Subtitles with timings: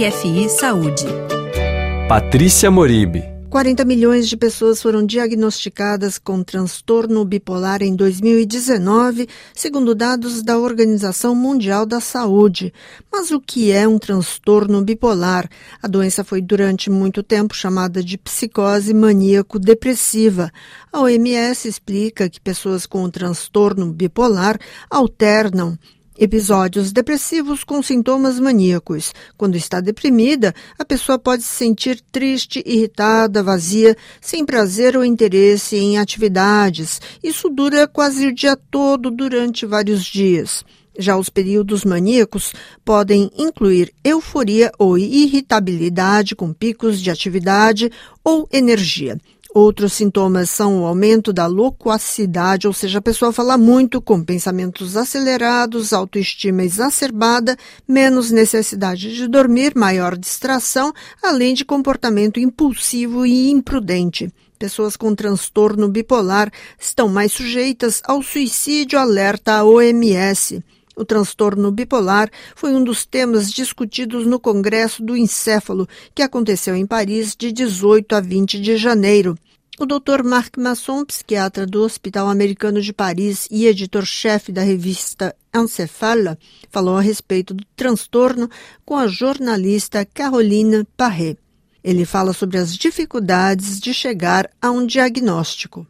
[0.00, 1.04] RFI Saúde.
[2.08, 3.22] Patrícia Moribe.
[3.50, 11.34] 40 milhões de pessoas foram diagnosticadas com transtorno bipolar em 2019, segundo dados da Organização
[11.34, 12.72] Mundial da Saúde.
[13.12, 15.46] Mas o que é um transtorno bipolar?
[15.82, 20.50] A doença foi durante muito tempo chamada de psicose maníaco-depressiva.
[20.90, 24.58] A OMS explica que pessoas com transtorno bipolar
[24.88, 25.76] alternam
[26.22, 29.14] Episódios depressivos com sintomas maníacos.
[29.38, 35.76] Quando está deprimida, a pessoa pode se sentir triste, irritada, vazia, sem prazer ou interesse
[35.76, 37.00] em atividades.
[37.24, 40.62] Isso dura quase o dia todo durante vários dias.
[40.98, 42.52] Já os períodos maníacos
[42.84, 47.90] podem incluir euforia ou irritabilidade com picos de atividade
[48.22, 49.18] ou energia.
[49.52, 54.96] Outros sintomas são o aumento da loquacidade, ou seja, a pessoa fala muito com pensamentos
[54.96, 64.32] acelerados, autoestima exacerbada, menos necessidade de dormir, maior distração, além de comportamento impulsivo e imprudente.
[64.56, 70.62] Pessoas com transtorno bipolar estão mais sujeitas ao suicídio, alerta a OMS.
[70.96, 76.86] O transtorno bipolar foi um dos temas discutidos no Congresso do Encéfalo, que aconteceu em
[76.86, 79.36] Paris de 18 a 20 de janeiro.
[79.78, 80.22] O Dr.
[80.22, 86.36] Marc Masson, psiquiatra do Hospital Americano de Paris e editor-chefe da revista Encéphale,
[86.68, 88.50] falou a respeito do transtorno
[88.84, 91.36] com a jornalista Caroline Parré.
[91.82, 95.86] Ele fala sobre as dificuldades de chegar a um diagnóstico.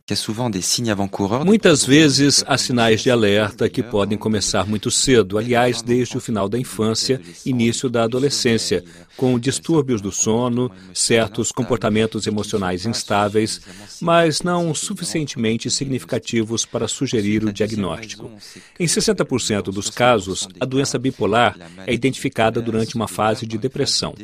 [1.45, 6.49] Muitas vezes há sinais de alerta que podem começar muito cedo, aliás, desde o final
[6.49, 8.85] da infância, início da adolescência,
[9.17, 13.61] com distúrbios do sono, certos comportamentos emocionais instáveis,
[14.01, 18.31] mas não suficientemente significativos para sugerir o diagnóstico.
[18.79, 24.15] Em 60% dos casos, a doença bipolar é identificada durante uma fase de depressão.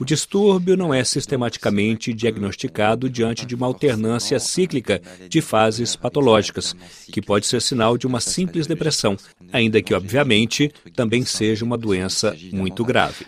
[0.00, 6.74] O distúrbio não é sistematicamente diagnosticado diante de uma alternância cíclica de fases patológicas,
[7.12, 9.16] que pode ser sinal de uma simples depressão,
[9.52, 13.26] ainda que, obviamente, também seja uma doença muito grave.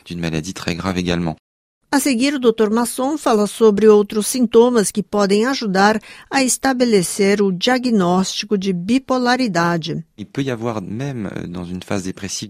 [1.94, 2.70] A seguir, o Dr.
[2.72, 10.04] Masson fala sobre outros sintomas que podem ajudar a estabelecer o diagnóstico de bipolaridade.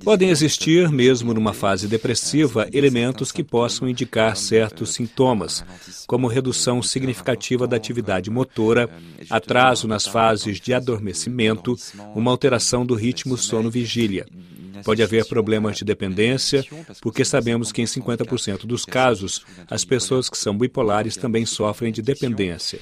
[0.02, 5.62] Podem existir, mesmo numa fase depressiva, elementos que possam indicar certos sintomas,
[6.06, 8.88] como redução significativa da atividade motora,
[9.28, 11.76] atraso nas fases de adormecimento,
[12.14, 14.24] uma alteração do ritmo sono-vigília.
[14.84, 16.64] Pode haver problemas de dependência,
[17.00, 22.02] porque sabemos que em 50% dos casos, as pessoas que são bipolares também sofrem de
[22.02, 22.78] dependência.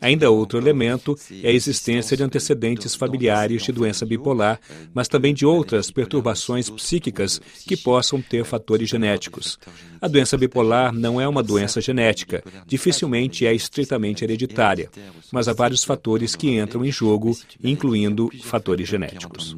[0.00, 4.60] Ainda outro elemento é a existência de antecedentes familiares de doença bipolar,
[4.92, 9.58] mas também de outras perturbações psíquicas que possam ter fatores genéticos.
[10.00, 14.90] A doença bipolar não é uma doença genética, dificilmente é estritamente hereditária,
[15.30, 19.56] mas há vários fatores que entram em jogo, incluindo fatores genéticos.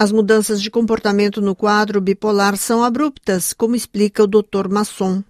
[0.00, 4.68] As mudanças de comportamento no quadro bipolar são abruptas, como explica o Dr.
[4.70, 5.24] Masson.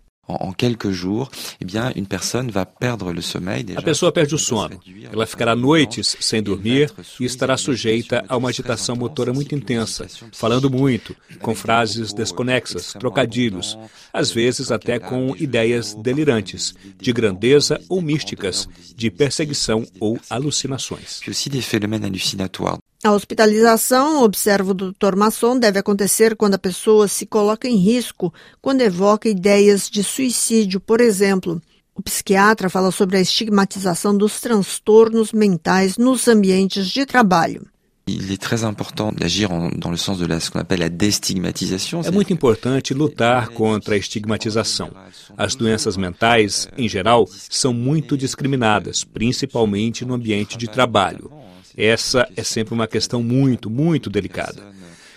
[3.78, 4.78] A pessoa perde o sono.
[5.10, 10.68] Ela ficará noites sem dormir e estará sujeita a uma agitação motora muito intensa, falando
[10.68, 13.78] muito, com frases desconexas, trocadilhos,
[14.12, 21.20] às vezes até com ideias delirantes, de grandeza ou místicas, de perseguição ou alucinações.
[23.04, 25.14] A hospitalização, observa o Dr.
[25.16, 30.80] Masson, deve acontecer quando a pessoa se coloca em risco, quando evoca ideias de suicídio,
[30.80, 31.62] por exemplo.
[31.94, 37.66] O psiquiatra fala sobre a estigmatização dos transtornos mentais nos ambientes de trabalho.
[42.04, 44.90] É muito importante lutar contra a estigmatização.
[45.36, 51.30] As doenças mentais, em geral, são muito discriminadas, principalmente no ambiente de trabalho.
[51.80, 54.60] Essa é sempre uma questão muito, muito delicada.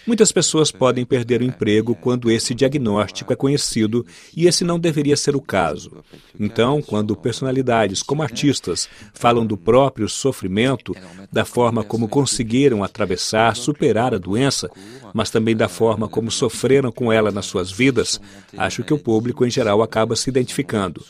[0.06, 4.06] Muitas pessoas podem perder o emprego quando esse diagnóstico é conhecido
[4.36, 5.92] e esse não deveria ser o caso.
[6.40, 10.96] Então, quando personalidades como artistas falam do próprio sofrimento,
[11.32, 14.70] da forma como conseguiram atravessar, superar a doença,
[15.14, 18.20] mas também da forma como sofreram com ela nas suas vidas,
[18.58, 21.04] acho que o público em geral acaba se identificando.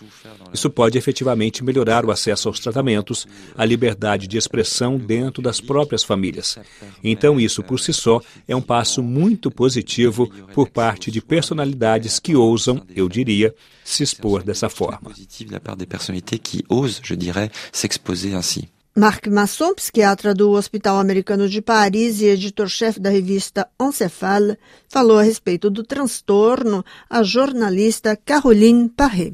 [0.54, 6.04] Isso pode efetivamente melhorar o acesso aos tratamentos, a liberdade de expressão dentro das próprias
[6.04, 6.58] famílias.
[7.04, 12.36] Então, isso por si só é um passo muito positivo por parte de personalidades que
[12.36, 13.54] ousam, eu diria,
[13.86, 15.12] se expor dessa forma.
[18.98, 24.57] Marc Masson, psiquiatra do Hospital Americano de Paris e editor-chefe da revista Encéphale,
[24.89, 29.34] falou a respeito do transtorno à jornalista Caroline Paré.